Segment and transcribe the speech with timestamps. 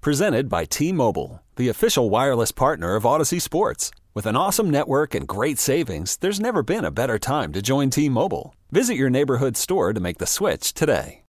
[0.00, 3.90] Presented by T Mobile, the official wireless partner of Audacy Sports.
[4.14, 7.90] With an awesome network and great savings, there's never been a better time to join
[7.90, 8.54] T Mobile.
[8.70, 11.24] Visit your neighborhood store to make the switch today.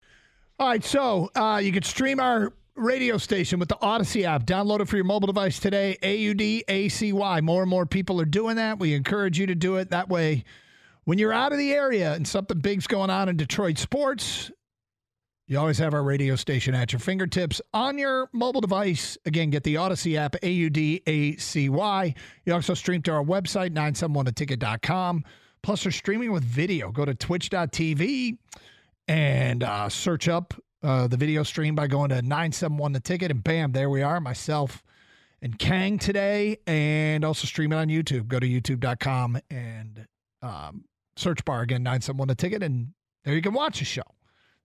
[0.59, 4.45] All right, so uh, you can stream our radio station with the Audacy app.
[4.45, 5.97] Download it for your mobile device today.
[6.03, 7.41] A U D A C Y.
[7.43, 8.81] More and more people are doing that.
[8.81, 9.91] We encourage you to do it.
[9.91, 10.43] That way,
[11.05, 14.51] when you're out of the area and something big's going on in Detroit sports,
[15.49, 19.17] you always have our radio station at your fingertips on your mobile device.
[19.27, 22.15] Again, get the Audacy app, A U D A C Y.
[22.45, 25.25] You also stream to our website, 971theticket.com.
[25.63, 26.91] Plus, we're streaming with video.
[26.91, 28.39] Go to twitch.tv
[29.07, 33.43] and uh, search up uh, the video stream by going to 971 the ticket, and
[33.43, 34.21] bam, there we are.
[34.21, 34.83] Myself
[35.43, 38.27] and Kang today, and also stream it on YouTube.
[38.27, 40.07] Go to youtube.com and
[40.43, 40.85] um,
[41.17, 42.89] search bar again, 971 the ticket, and
[43.25, 44.03] there you can watch the show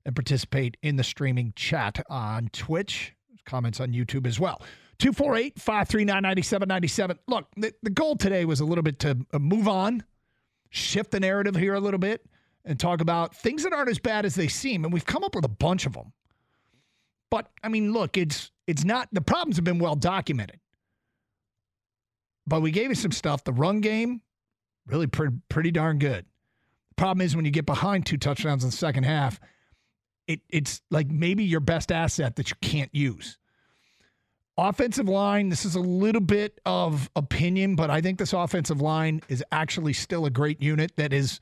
[0.05, 3.13] and participate in the streaming chat on Twitch.
[3.45, 4.61] Comments on YouTube as well.
[4.99, 7.19] 248 539 9797.
[7.27, 10.03] Look, the, the goal today was a little bit to uh, move on,
[10.69, 12.23] shift the narrative here a little bit,
[12.65, 14.83] and talk about things that aren't as bad as they seem.
[14.83, 16.13] And we've come up with a bunch of them.
[17.31, 20.59] But I mean, look, it's it's not the problems have been well documented.
[22.45, 23.43] But we gave you some stuff.
[23.43, 24.21] The run game,
[24.85, 26.25] really pretty, pretty darn good.
[26.89, 29.39] The problem is when you get behind two touchdowns in the second half,
[30.31, 33.37] it, it's like maybe your best asset that you can't use.
[34.57, 39.21] Offensive line, this is a little bit of opinion, but I think this offensive line
[39.27, 41.39] is actually still a great unit that has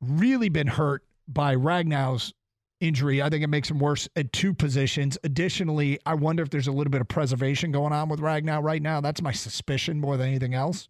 [0.00, 2.32] really been hurt by Ragnow's
[2.80, 3.20] injury.
[3.20, 5.18] I think it makes him worse at two positions.
[5.24, 8.80] Additionally, I wonder if there's a little bit of preservation going on with Ragnow right
[8.80, 9.00] now.
[9.00, 10.88] That's my suspicion more than anything else.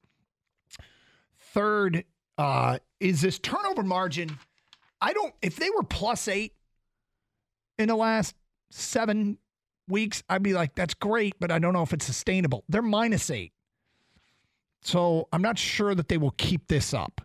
[1.54, 2.04] Third,
[2.36, 4.38] uh, is this turnover margin.
[5.00, 6.52] I don't, if they were plus eight
[7.78, 8.34] in the last
[8.70, 9.38] seven
[9.88, 12.64] weeks, I'd be like, that's great, but I don't know if it's sustainable.
[12.68, 13.52] They're minus eight.
[14.82, 17.20] So I'm not sure that they will keep this up.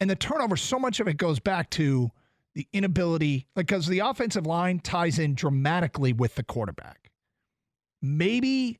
[0.00, 2.10] And the turnover, so much of it goes back to
[2.54, 7.10] the inability, because the offensive line ties in dramatically with the quarterback.
[8.02, 8.78] Maybe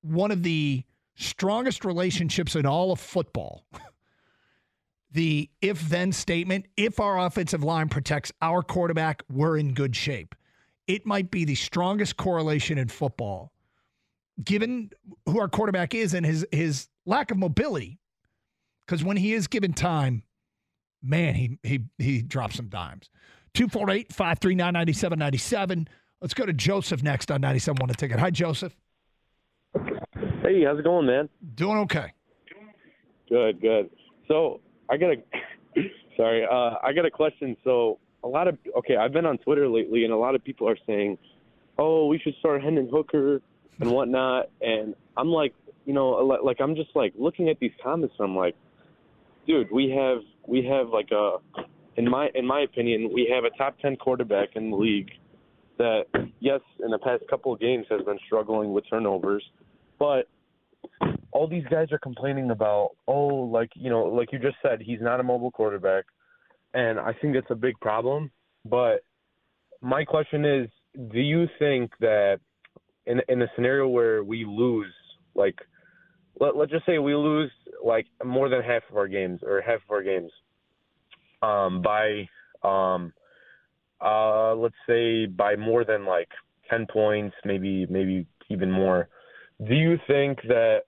[0.00, 0.84] one of the
[1.16, 3.66] strongest relationships in all of football.
[5.14, 10.34] the if then statement if our offensive line protects our quarterback, we're in good shape.
[10.86, 13.52] It might be the strongest correlation in football,
[14.44, 14.90] given
[15.24, 17.98] who our quarterback is and his, his lack of mobility.
[18.84, 20.24] Because when he is given time,
[21.00, 23.08] man, he he he drops some dimes.
[23.54, 25.88] 248 539 9797.
[26.20, 28.18] Let's go to Joseph next on 97 1 a ticket.
[28.18, 28.76] Hi, Joseph.
[30.42, 31.28] Hey, how's it going, man?
[31.54, 32.12] Doing okay.
[33.28, 33.90] Good, good.
[34.28, 35.80] So I got a
[36.16, 37.56] sorry, uh, I got a question.
[37.64, 40.68] So a lot of okay, I've been on Twitter lately, and a lot of people
[40.68, 41.18] are saying,
[41.78, 43.40] "Oh, we should start Hendon Hooker
[43.80, 46.10] and whatnot," and I'm like, you know,
[46.42, 48.56] like I'm just like looking at these comments, and I'm like,
[49.46, 51.36] dude, we have we have like a
[51.96, 55.10] in my in my opinion, we have a top ten quarterback in the league
[55.78, 56.04] that
[56.40, 59.44] yes, in the past couple of games has been struggling with turnovers,
[59.98, 60.28] but
[61.34, 65.00] all these guys are complaining about, oh, like you know, like you just said, he's
[65.00, 66.04] not a mobile quarterback,
[66.72, 68.30] and I think that's a big problem.
[68.64, 69.04] But
[69.82, 70.68] my question is,
[71.12, 72.38] do you think that
[73.04, 74.94] in in a scenario where we lose,
[75.34, 75.56] like
[76.40, 77.50] let let's just say we lose
[77.84, 80.30] like more than half of our games or half of our games,
[81.42, 82.28] um, by
[82.62, 83.12] um,
[84.00, 86.28] uh, let's say by more than like
[86.70, 89.08] ten points, maybe maybe even more.
[89.66, 90.82] Do you think that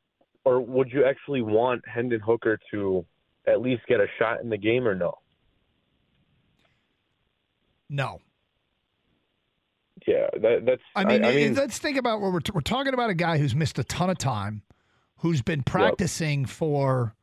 [0.47, 3.05] or would you actually want Hendon Hooker to
[3.49, 5.19] at least get a shot in the game or no?
[7.91, 8.21] No.
[10.07, 10.83] Yeah, that, that's.
[10.95, 13.11] I mean, I, I mean, let's think about what we're t- we're talking about.
[13.11, 14.63] A guy who's missed a ton of time,
[15.17, 16.49] who's been practicing yep.
[16.49, 17.15] for,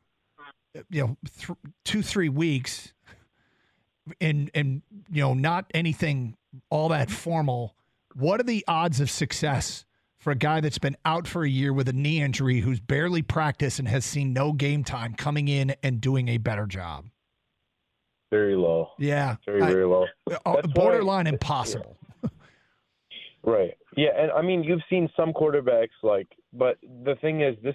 [0.90, 2.92] you know, th- two three weeks,
[4.20, 6.36] and and you know, not anything
[6.68, 7.74] all that formal.
[8.14, 9.86] What are the odds of success
[10.24, 13.20] for a guy that's been out for a year with a knee injury who's barely
[13.20, 17.04] practiced and has seen no game time coming in and doing a better job?
[18.30, 18.88] Very low.
[18.98, 19.36] Yeah.
[19.44, 20.06] Very, very low.
[20.46, 21.96] Uh, borderline why, impossible.
[22.22, 22.30] Yeah.
[23.46, 23.74] Right.
[23.94, 27.74] Yeah, and I mean you've seen some quarterbacks like, but the thing is this,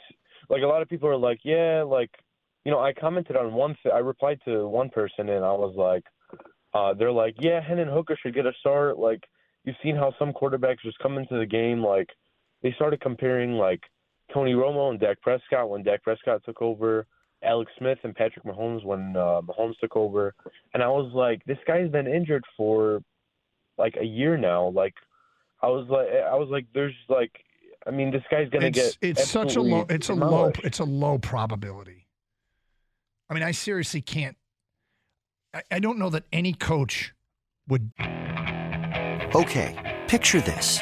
[0.49, 2.09] like a lot of people are like, yeah, like,
[2.65, 5.75] you know, I commented on one, th- I replied to one person and I was
[5.77, 6.03] like,
[6.73, 8.97] uh, they're like, yeah, Hendon Hooker should get a start.
[8.97, 9.23] Like,
[9.63, 12.09] you've seen how some quarterbacks just come into the game like,
[12.61, 13.81] they started comparing like
[14.33, 17.05] Tony Romo and Dak Prescott when Dak Prescott took over.
[17.43, 20.33] Alex Smith and Patrick Mahomes when uh, Mahomes took over,
[20.73, 23.01] and I was like, this guy's been injured for
[23.77, 24.67] like a year now.
[24.67, 24.93] Like,
[25.61, 27.31] I was like, I was like, there's like,
[27.87, 28.97] I mean, this guy's gonna it's, get.
[29.01, 29.85] It's such a low.
[29.89, 30.51] It's a low.
[30.63, 32.07] It's a low probability.
[33.29, 34.35] I mean, I seriously can't.
[35.53, 37.13] I, I don't know that any coach
[37.69, 37.91] would.
[39.33, 40.81] Okay, picture this: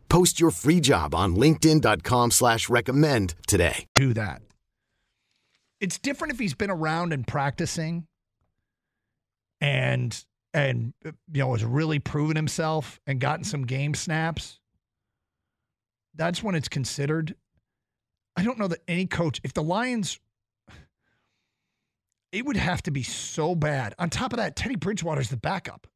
[0.11, 3.85] Post your free job on linkedin.com slash recommend today.
[3.95, 4.41] Do that.
[5.79, 8.07] It's different if he's been around and practicing
[9.61, 14.59] and and you know has really proven himself and gotten some game snaps.
[16.13, 17.33] That's when it's considered.
[18.35, 20.19] I don't know that any coach, if the Lions,
[22.33, 23.95] it would have to be so bad.
[23.97, 25.87] On top of that, Teddy Bridgewater's the backup.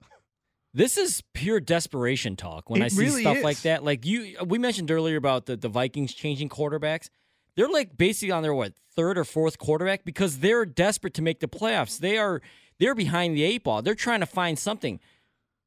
[0.76, 3.44] This is pure desperation talk when It I see really stuff is.
[3.46, 3.86] like that.
[3.86, 7.08] Like you, we mentioned earlier about the, the Vikings changing quarterbacks.
[7.56, 11.40] They're like basically on their what third or fourth quarterback because they're desperate to make
[11.40, 11.98] the playoffs.
[11.98, 12.42] They are
[12.78, 13.82] they're behind the eight ball.
[13.82, 15.00] They're trying to find something.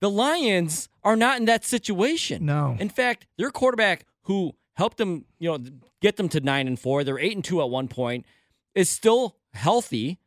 [0.02, 2.44] The Lions are not in that situation.
[2.44, 2.76] No.
[2.78, 5.58] In fact, their quarterback who helped them, you know,
[6.02, 7.02] get them to nine and four.
[7.02, 8.26] They're eight and two at one point.
[8.74, 10.18] Is still healthy.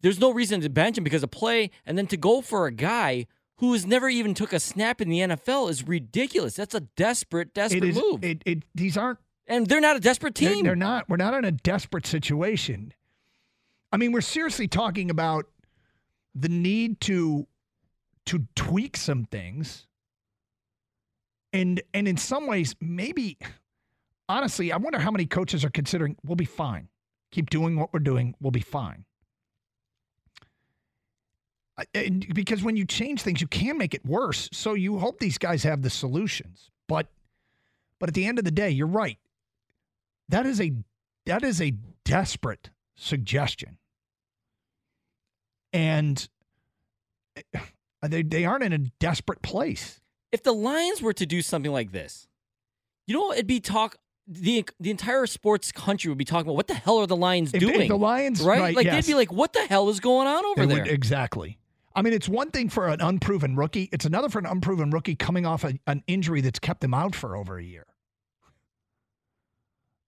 [0.00, 2.72] There's no reason to bench him because of play, and then to go for a
[2.72, 3.28] guy
[3.58, 6.54] who has never even took a snap in the NFL is ridiculous.
[6.54, 7.96] That's a desperate, desperate is.
[7.96, 8.24] move.
[8.24, 8.62] It, it.
[8.74, 9.18] These aren't.
[9.46, 10.64] and they're not a desperate They're, team.
[10.64, 11.08] they're not.
[11.08, 12.92] We're not in a desperate situation.
[13.92, 15.46] I mean, we're seriously talking about
[16.34, 17.46] the need to
[18.26, 19.86] to tweak some things,
[21.52, 23.38] and and in some ways, maybe
[24.28, 26.88] honestly, I wonder how many coaches are considering we'll be fine.
[27.32, 28.34] Keep doing what we're doing.
[28.40, 29.04] We'll be fine.
[32.34, 34.48] Because when you change things, you can make it worse.
[34.52, 36.70] So you hope these guys have the solutions.
[36.88, 37.06] But
[38.00, 39.18] but at the end of the day, you're right.
[40.28, 40.72] That is a
[41.26, 41.72] that is a
[42.04, 43.78] desperate suggestion.
[45.72, 46.28] And
[47.36, 47.60] eh,
[48.02, 50.00] they they aren't in a desperate place.
[50.32, 52.26] if the Lions were to do something like this,
[53.06, 53.96] you know, it'd be talk.
[54.30, 57.54] The the entire sports country would be talking about what the hell are the Lions
[57.54, 57.88] If- if doing?
[57.88, 58.60] the Lions- right?
[58.60, 59.06] right, like yes.
[59.06, 60.84] they'd be like, what the hell is going on over They there?
[60.84, 61.58] would- exactly.
[61.98, 63.88] I mean, it's one thing for an unproven rookie.
[63.90, 67.16] It's another for an unproven rookie coming off a, an injury that's kept him out
[67.16, 67.86] for over a year.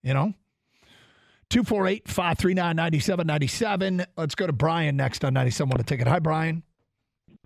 [0.05, 0.35] You know?
[1.49, 4.07] 248 539 9797.
[4.17, 6.07] Let's go to Brian next on 97 Want to Ticket.
[6.07, 6.63] Hi, Brian.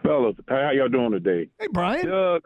[0.02, 1.48] Fellas, how y'all doing today?
[1.58, 2.06] Hey, Brian.
[2.06, 2.42] Doug,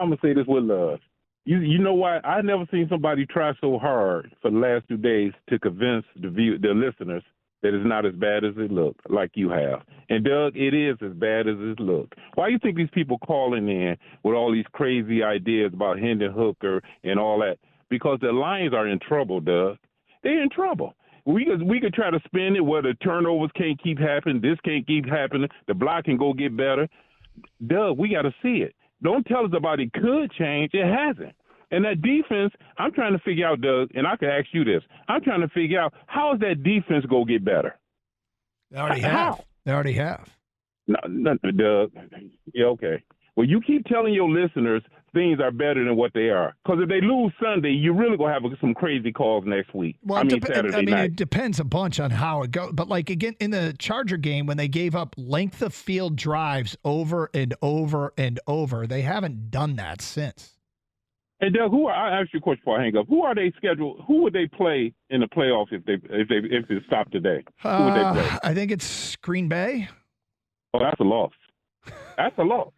[0.00, 1.00] I'm gonna say this with love.
[1.44, 2.24] You you know what?
[2.24, 6.30] I never seen somebody try so hard for the last two days to convince the
[6.30, 7.22] view the listeners
[7.64, 9.80] that it's not as bad as it looked, like you have.
[10.10, 12.12] And Doug, it is as bad as it looked.
[12.34, 16.30] Why do you think these people calling in with all these crazy ideas about Hendon
[16.30, 17.56] Hooker and all that?
[17.88, 19.78] Because the Lions are in trouble, Doug.
[20.22, 20.94] They're in trouble.
[21.24, 24.58] We could we could try to spin it where the turnovers can't keep happening, this
[24.62, 26.86] can't keep happening, the block can go get better.
[27.66, 28.74] Doug, we got to see it.
[29.02, 30.72] Don't tell us about it could change.
[30.74, 31.34] It hasn't.
[31.70, 34.82] And that defense, I'm trying to figure out, Doug, and I can ask you this.
[35.08, 37.78] I'm trying to figure out how is that defense going to get better?
[38.70, 39.08] They already How?
[39.36, 39.44] have.
[39.64, 40.28] They already have.
[40.86, 41.92] No, no, Doug.
[42.52, 43.02] Yeah, okay.
[43.36, 44.82] Well, you keep telling your listeners
[45.14, 46.54] things are better than what they are.
[46.64, 49.96] Because if they lose Sunday, you're really going to have some crazy calls next week.
[50.02, 51.04] Well, I mean, dep- Saturday I mean, night.
[51.04, 52.72] it depends a bunch on how it goes.
[52.72, 56.76] But like again, in the Charger game, when they gave up length of field drives
[56.84, 60.53] over and over and over, they haven't done that since.
[61.44, 63.06] Hey, Doug, who are, I ask you a question before I hang up.
[63.06, 64.02] Who are they scheduled?
[64.08, 67.44] Who would they play in the playoffs if they if they if it stopped today?
[67.62, 68.38] Who would they Uh, play?
[68.42, 69.86] I think it's Green Bay.
[70.72, 71.32] Oh, that's a loss.
[72.16, 72.72] That's a loss.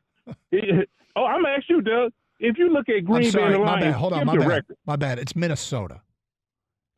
[0.50, 2.10] It- oh, I'm gonna ask you, Doug.
[2.40, 3.94] If you look at Green Bay sorry, and the my bad.
[3.94, 4.48] Hold on, my bad.
[4.48, 4.76] record.
[4.84, 5.20] My bad.
[5.20, 6.00] It's Minnesota.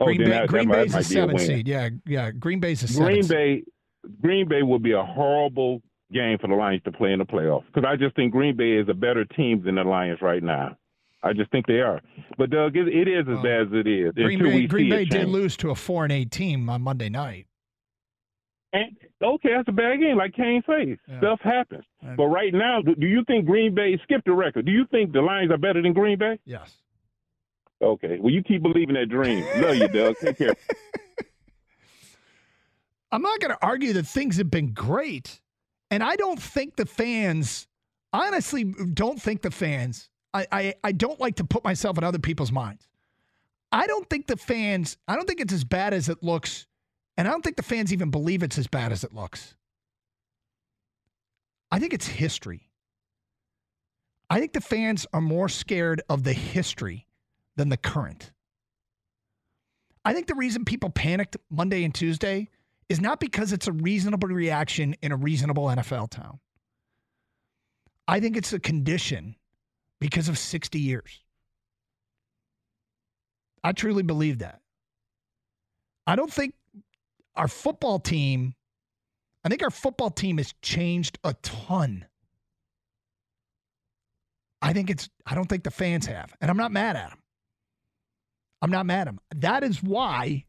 [0.01, 0.25] Oh, Green Bay.
[0.25, 1.69] that- that Green might- Bay's a might a seven seed.
[1.69, 2.31] Yeah, yeah.
[2.31, 3.31] Green Bay's a seven Green seed.
[3.31, 3.63] Bay,
[4.23, 5.83] Green Bay will be a horrible
[6.15, 8.73] game for the Lions to play in the playoffs because I just think Green Bay
[8.73, 10.79] is a better team than the Lions right now.
[11.23, 12.01] I just think they are.
[12.37, 14.13] But Doug, it, it is as Well, bad as it is.
[14.15, 14.67] Green Bay.
[14.67, 17.47] Green Bay did lose to a four and eight team on Monday night.
[18.73, 20.99] And, okay, that's a bad game, like Kane says.
[21.09, 21.19] Yeah.
[21.21, 21.85] Stuff happens.
[22.03, 24.67] And- But right now, do, do you think Green Bay skipped the record?
[24.67, 26.39] Do you think the Lions are better than Green Bay?
[26.45, 26.77] Yes.
[27.83, 28.19] Okay.
[28.21, 29.45] Well, you keep believing that dream.
[29.63, 30.17] Love you, Doug.
[30.21, 30.55] Take care.
[33.11, 35.41] I'm not going to argue that things have been great.
[35.91, 37.67] And I don't think the fans,
[38.13, 40.11] honestly, don't think the fans,
[40.51, 42.87] I, I, don't like to put myself in other people's minds.
[43.73, 46.67] I don't think the fans, I don't think it's as bad as it looks.
[47.17, 49.55] And I don't think the fans even believe it's as bad as it looks.
[51.71, 52.71] I think it's history.
[54.31, 57.07] I think the fans are more scared of the history
[57.57, 58.33] than the current.
[60.05, 62.49] I think the reason people panicked Monday and Tuesday
[62.89, 66.39] is not because it's a reasonable reaction in a reasonable NFL town.
[68.07, 69.37] I think it's a condition
[70.01, 71.23] because of 60 years.
[73.65, 74.61] I truly believe that.
[76.07, 76.55] I don't think
[77.37, 78.55] our football team,
[79.45, 82.07] I think our football team has changed a ton.
[84.63, 86.35] I think it's, I don't think the fans have.
[86.41, 87.19] And I'm not mad at them.
[88.63, 89.21] I'm not mad at them.
[89.37, 90.45] That is why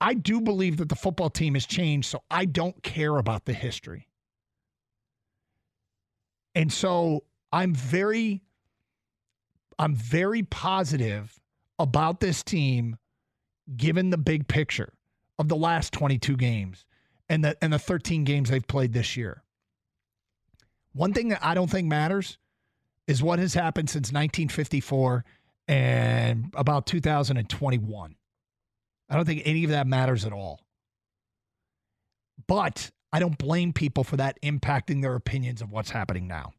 [0.00, 3.52] I do believe that the football team has changed, so I don't care about the
[3.52, 4.08] history.
[6.54, 8.42] And so I'm very
[9.78, 11.38] I'm very positive
[11.78, 12.96] about this team
[13.76, 14.92] given the big picture
[15.38, 16.84] of the last 22 games
[17.28, 19.42] and the and the 13 games they've played this year.
[20.92, 22.38] One thing that I don't think matters
[23.06, 25.24] is what has happened since 1954
[25.68, 28.16] and about 2021.
[29.10, 30.60] I don't think any of that matters at all.
[32.46, 36.52] But I don't blame people for that impacting their opinions of what's happening now.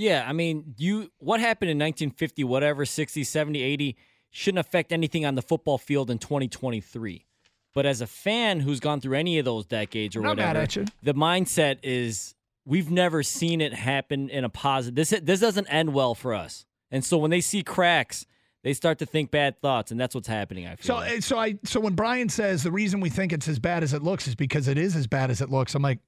[0.00, 3.96] Yeah, I mean, you what happened in 1950, whatever, 60, 70, 80
[4.30, 7.26] shouldn't affect anything on the football field in 2023.
[7.74, 10.66] But as a fan who's gone through any of those decades or I'm whatever,
[11.02, 14.94] the mindset is we've never seen it happen in a positive.
[14.94, 16.64] This this doesn't end well for us.
[16.90, 18.24] And so when they see cracks,
[18.62, 20.66] they start to think bad thoughts, and that's what's happening.
[20.66, 20.86] I feel.
[20.86, 21.12] So, like.
[21.12, 23.92] Eh, so I, so when Brian says the reason we think it's as bad as
[23.92, 25.98] it looks is because it is as bad as it looks, I'm like,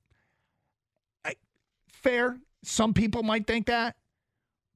[1.26, 1.34] I,
[1.88, 2.38] fair.
[2.64, 3.96] Some people might think that,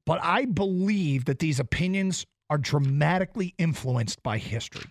[0.04, 4.90] but I believe that these opinions are dramatically influenced by history.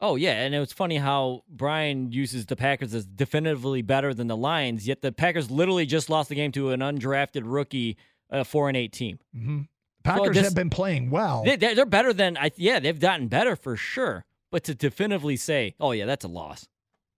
[0.00, 4.26] Oh yeah, and it was funny how Brian uses the Packers as definitively better than
[4.26, 7.96] the Lions, yet the Packers literally just lost the game to an undrafted rookie,
[8.30, 9.18] uh, four and eight team.
[9.34, 9.60] Mm-hmm.
[10.04, 11.44] Packers this- have been playing well.
[11.44, 12.50] They, they're, they're better than I.
[12.56, 14.24] Yeah, they've gotten better for sure.
[14.52, 16.68] But to definitively say, oh yeah, that's a loss,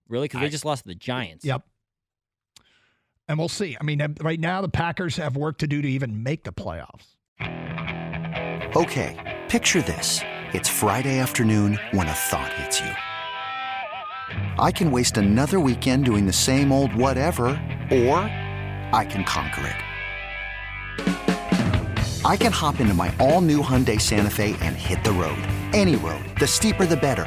[0.08, 1.44] really, because they just lost to the Giants.
[1.44, 1.62] Yep.
[3.28, 3.76] And we'll see.
[3.78, 7.16] I mean, right now the Packers have work to do to even make the playoffs.
[8.74, 10.20] Okay, picture this.
[10.52, 12.90] It's Friday afternoon when a thought hits you.
[14.58, 17.46] I can waste another weekend doing the same old whatever,
[17.90, 18.18] or
[18.92, 19.76] I can conquer it.
[22.24, 25.38] I can hop into my all new Hyundai Santa Fe and hit the road.
[25.72, 26.24] Any road.
[26.38, 27.26] The steeper, the better.